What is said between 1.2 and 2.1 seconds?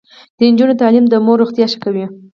مور روغتیا ښه کوي.